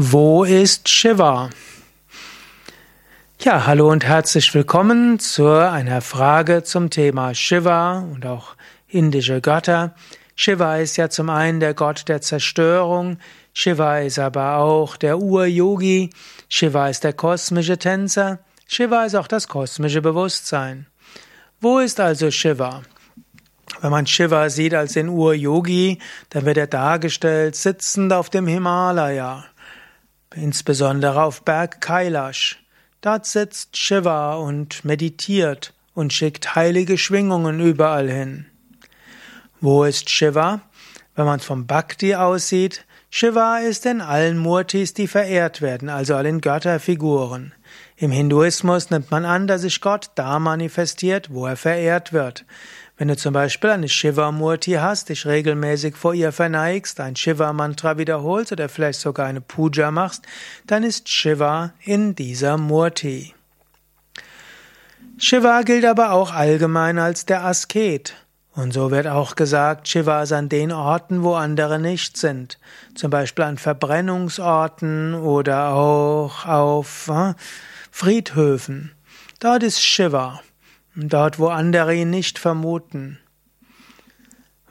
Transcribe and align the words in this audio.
Wo 0.00 0.44
ist 0.44 0.88
Shiva? 0.88 1.50
Ja, 3.40 3.66
hallo 3.66 3.90
und 3.90 4.04
herzlich 4.04 4.54
willkommen 4.54 5.18
zu 5.18 5.48
einer 5.48 6.02
Frage 6.02 6.62
zum 6.62 6.88
Thema 6.88 7.34
Shiva 7.34 7.98
und 7.98 8.24
auch 8.24 8.54
indische 8.86 9.40
Götter. 9.40 9.96
Shiva 10.36 10.76
ist 10.76 10.98
ja 10.98 11.10
zum 11.10 11.30
einen 11.30 11.58
der 11.58 11.74
Gott 11.74 12.04
der 12.06 12.20
Zerstörung, 12.20 13.18
Shiva 13.52 13.98
ist 13.98 14.20
aber 14.20 14.58
auch 14.58 14.96
der 14.96 15.18
Ur-Yogi, 15.18 16.10
Shiva 16.48 16.88
ist 16.88 17.02
der 17.02 17.14
kosmische 17.14 17.76
Tänzer, 17.76 18.38
Shiva 18.68 19.04
ist 19.04 19.16
auch 19.16 19.26
das 19.26 19.48
kosmische 19.48 20.00
Bewusstsein. 20.00 20.86
Wo 21.60 21.80
ist 21.80 21.98
also 21.98 22.30
Shiva? 22.30 22.82
Wenn 23.80 23.90
man 23.90 24.06
Shiva 24.06 24.48
sieht 24.48 24.74
als 24.74 24.92
den 24.92 25.08
Ur-Yogi, 25.08 25.98
dann 26.30 26.46
wird 26.46 26.56
er 26.56 26.68
dargestellt 26.68 27.56
sitzend 27.56 28.12
auf 28.12 28.30
dem 28.30 28.46
Himalaya 28.46 29.44
insbesondere 30.38 31.22
auf 31.22 31.42
Berg 31.42 31.80
Kailash. 31.80 32.62
Dort 33.00 33.26
sitzt 33.26 33.76
Shiva 33.76 34.34
und 34.34 34.84
meditiert 34.84 35.74
und 35.94 36.12
schickt 36.12 36.54
heilige 36.54 36.98
Schwingungen 36.98 37.60
überall 37.60 38.08
hin. 38.10 38.46
Wo 39.60 39.84
ist 39.84 40.08
Shiva? 40.08 40.60
Wenn 41.14 41.26
man 41.26 41.40
vom 41.40 41.66
Bhakti 41.66 42.14
aussieht, 42.14 42.84
Shiva 43.10 43.58
ist 43.58 43.86
in 43.86 44.02
allen 44.02 44.36
Murtis, 44.36 44.92
die 44.92 45.06
verehrt 45.06 45.62
werden, 45.62 45.88
also 45.88 46.14
allen 46.14 46.42
Götterfiguren. 46.42 47.54
Im 47.96 48.10
Hinduismus 48.10 48.90
nimmt 48.90 49.10
man 49.10 49.24
an, 49.24 49.46
dass 49.46 49.62
sich 49.62 49.80
Gott 49.80 50.10
da 50.14 50.38
manifestiert, 50.38 51.32
wo 51.32 51.46
er 51.46 51.56
verehrt 51.56 52.12
wird. 52.12 52.44
Wenn 52.98 53.08
du 53.08 53.16
zum 53.16 53.32
Beispiel 53.32 53.70
eine 53.70 53.88
Shiva-Murti 53.88 54.72
hast, 54.72 55.08
dich 55.08 55.24
regelmäßig 55.24 55.96
vor 55.96 56.14
ihr 56.14 56.32
verneigst, 56.32 57.00
ein 57.00 57.16
Shiva-Mantra 57.16 57.96
wiederholst 57.96 58.52
oder 58.52 58.68
vielleicht 58.68 59.00
sogar 59.00 59.26
eine 59.26 59.40
Puja 59.40 59.90
machst, 59.90 60.24
dann 60.66 60.82
ist 60.82 61.08
Shiva 61.08 61.72
in 61.84 62.14
dieser 62.14 62.58
Murti. 62.58 63.34
Shiva 65.16 65.62
gilt 65.62 65.84
aber 65.84 66.12
auch 66.12 66.32
allgemein 66.32 66.98
als 66.98 67.24
der 67.24 67.44
Asket. 67.44 68.14
Und 68.58 68.72
so 68.72 68.90
wird 68.90 69.06
auch 69.06 69.36
gesagt, 69.36 69.86
Shiva 69.86 70.22
ist 70.22 70.32
an 70.32 70.48
den 70.48 70.72
Orten, 70.72 71.22
wo 71.22 71.34
andere 71.34 71.78
nicht 71.78 72.16
sind. 72.16 72.58
Zum 72.96 73.10
Beispiel 73.10 73.44
an 73.44 73.56
Verbrennungsorten 73.56 75.14
oder 75.14 75.68
auch 75.74 76.44
auf 76.44 77.08
äh, 77.08 77.34
Friedhöfen. 77.92 78.92
Dort 79.38 79.62
ist 79.62 79.80
Shiva 79.80 80.40
dort 81.06 81.38
wo 81.38 81.48
andere 81.48 81.94
ihn 81.94 82.10
nicht 82.10 82.38
vermuten. 82.38 83.18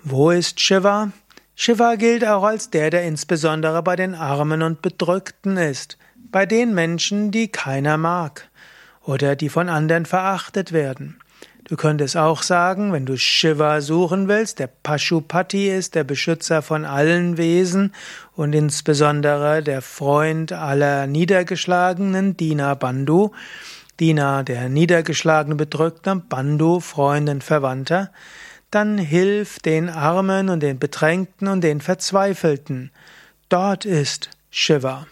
Wo 0.04 0.32
ist 0.32 0.60
Shiva? 0.60 1.12
Shiva 1.56 1.96
gilt 1.96 2.26
auch 2.26 2.44
als 2.44 2.70
der, 2.70 2.90
der 2.90 3.04
insbesondere 3.04 3.82
bei 3.82 3.96
den 3.96 4.14
Armen 4.14 4.62
und 4.62 4.82
Bedrückten 4.82 5.58
ist, 5.58 5.98
bei 6.32 6.46
den 6.46 6.74
Menschen, 6.74 7.32
die 7.32 7.48
keiner 7.48 7.98
mag 7.98 8.50
oder 9.02 9.36
die 9.36 9.50
von 9.50 9.70
anderen 9.70 10.06
verachtet 10.06 10.72
werden. 10.72 11.20
Du 11.68 11.76
könntest 11.76 12.16
auch 12.16 12.44
sagen, 12.44 12.94
wenn 12.94 13.06
du 13.06 13.18
Shiva 13.18 13.82
suchen 13.82 14.30
willst, 14.30 14.60
der 14.60 14.68
Pashupati 14.68 15.70
ist 15.70 15.96
der 15.96 16.06
Beschützer 16.06 16.62
von 16.62 16.86
allen 16.86 17.36
Wesen 17.36 17.94
und 18.38 18.54
insbesondere 18.54 19.62
der 19.62 19.82
Freund 19.82 20.54
aller 20.54 21.08
Niedergeschlagenen, 21.08 22.38
Dina 22.38 22.74
Bandhu, 22.74 23.32
Diener 24.00 24.46
der 24.46 24.70
niedergeschlagenen 24.70 25.58
Bedrückten, 25.58 26.26
Bandhu, 26.30 26.80
Freunden, 26.80 27.42
Verwandter, 27.42 28.12
dann 28.72 28.98
hilf 28.98 29.60
den 29.60 29.90
Armen 29.90 30.48
und 30.48 30.62
den 30.62 30.80
Bedrängten 30.80 31.50
und 31.50 31.66
den 31.66 31.82
Verzweifelten. 31.82 32.92
Dort 33.50 33.84
ist 33.84 34.30
Shiva. 34.52 35.06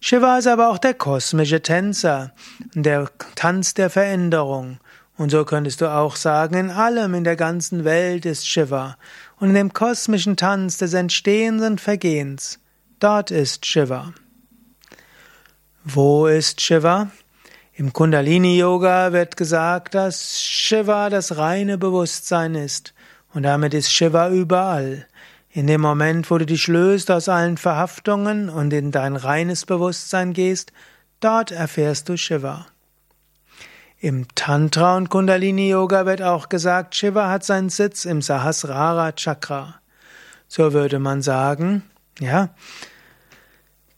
Shiva 0.00 0.38
ist 0.38 0.48
aber 0.48 0.70
auch 0.70 0.78
der 0.78 0.94
kosmische 0.94 1.62
Tänzer, 1.62 2.32
der 2.74 3.08
Tanz 3.36 3.74
der 3.74 3.90
Veränderung. 3.90 4.78
Und 5.18 5.30
so 5.30 5.44
könntest 5.44 5.80
du 5.80 5.92
auch 5.92 6.16
sagen, 6.16 6.54
in 6.54 6.70
allem 6.70 7.14
in 7.14 7.24
der 7.24 7.36
ganzen 7.36 7.84
Welt 7.84 8.24
ist 8.24 8.48
Shiva. 8.48 8.96
Und 9.38 9.50
in 9.50 9.54
dem 9.54 9.72
kosmischen 9.72 10.36
Tanz 10.36 10.78
des 10.78 10.94
Entstehens 10.94 11.62
und 11.62 11.80
Vergehens, 11.80 12.58
dort 12.98 13.30
ist 13.30 13.66
Shiva. 13.66 14.14
Wo 15.84 16.26
ist 16.26 16.60
Shiva? 16.60 17.10
Im 17.74 17.92
Kundalini-Yoga 17.92 19.12
wird 19.12 19.36
gesagt, 19.36 19.94
dass 19.94 20.40
Shiva 20.40 21.10
das 21.10 21.36
reine 21.36 21.78
Bewusstsein 21.78 22.54
ist. 22.54 22.94
Und 23.34 23.44
damit 23.44 23.74
ist 23.74 23.92
Shiva 23.92 24.30
überall. 24.30 25.06
In 25.50 25.66
dem 25.66 25.80
Moment, 25.80 26.30
wo 26.30 26.38
du 26.38 26.46
dich 26.46 26.68
löst 26.68 27.10
aus 27.10 27.28
allen 27.28 27.58
Verhaftungen 27.58 28.48
und 28.48 28.72
in 28.72 28.90
dein 28.90 29.16
reines 29.16 29.66
Bewusstsein 29.66 30.32
gehst, 30.32 30.72
dort 31.20 31.50
erfährst 31.50 32.08
du 32.08 32.16
Shiva. 32.16 32.66
Im 34.04 34.26
Tantra 34.34 34.96
und 34.96 35.10
Kundalini 35.10 35.68
Yoga 35.68 36.06
wird 36.06 36.22
auch 36.22 36.48
gesagt, 36.48 36.96
Shiva 36.96 37.30
hat 37.30 37.44
seinen 37.44 37.68
Sitz 37.68 38.04
im 38.04 38.20
Sahasrara 38.20 39.12
Chakra. 39.12 39.76
So 40.48 40.72
würde 40.72 40.98
man 40.98 41.22
sagen, 41.22 41.84
ja, 42.18 42.48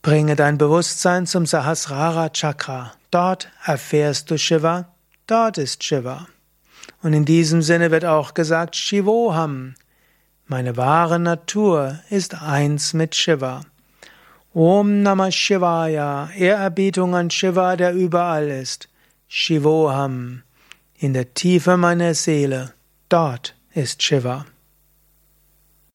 bringe 0.03 0.37
dein 0.37 0.59
Bewusstsein 0.59 1.26
zum 1.26 1.47
Sahasrara 1.47 2.28
Chakra. 2.28 2.92
Dort 3.10 3.48
erfährst 3.65 4.31
du 4.31 4.37
Shiva, 4.37 4.92
dort 5.26 5.56
ist 5.56 5.82
Shiva. 5.82 6.26
Und 7.03 7.15
in 7.15 7.25
diesem 7.25 7.62
Sinne 7.62 7.91
wird 7.91 8.04
auch 8.04 8.34
gesagt 8.34 8.76
Shivoham. 8.76 9.75
Meine 10.44 10.76
wahre 10.76 11.19
Natur 11.19 12.00
ist 12.10 12.42
eins 12.42 12.92
mit 12.92 13.15
Shiva. 13.15 13.62
Om 14.53 15.00
Namah 15.03 15.32
Shivaya, 15.32 16.28
Ehrerbietung 16.36 17.15
an 17.15 17.31
Shiva, 17.31 17.76
der 17.76 17.94
überall 17.94 18.48
ist. 18.48 18.91
Shivoham, 19.28 20.42
in 20.96 21.12
der 21.12 21.34
Tiefe 21.34 21.76
meiner 21.76 22.14
Seele, 22.14 22.74
dort 23.08 23.56
ist 23.74 24.02
Shiva. 24.02 24.46